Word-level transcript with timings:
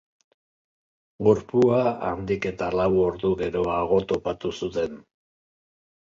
Gorpua 1.27 1.81
handik 2.13 2.47
eta 2.53 2.71
lau 2.81 2.89
ordu 3.03 3.33
geroago 3.43 4.01
topatu 4.15 4.55
zuten. 4.63 4.99